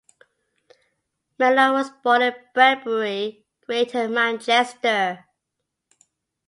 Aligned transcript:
Mellor 1.37 1.73
was 1.73 1.91
born 2.03 2.23
in 2.23 2.33
Bredbury, 2.55 3.43
Greater 3.67 4.07
Manchester. 4.09 5.25